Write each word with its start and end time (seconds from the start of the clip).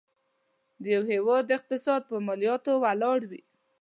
د 0.81 0.83
یو 0.95 1.03
هيواد 1.11 1.55
اقتصاد 1.57 2.01
په 2.09 2.15
مالياتو 2.27 2.71
ولاړ 2.83 3.19
وي. 3.29 3.41